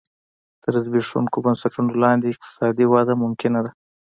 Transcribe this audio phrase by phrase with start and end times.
[0.63, 3.71] تر زبېښونکو بنسټونو لاندې اقتصادي وده ممکنه ده.